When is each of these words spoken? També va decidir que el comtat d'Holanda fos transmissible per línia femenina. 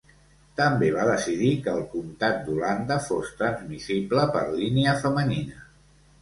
També 0.59 0.87
va 0.93 1.03
decidir 1.09 1.51
que 1.67 1.75
el 1.79 1.83
comtat 1.91 2.39
d'Holanda 2.47 2.97
fos 3.09 3.29
transmissible 3.43 4.25
per 4.39 4.43
línia 4.57 4.97
femenina. 5.05 5.63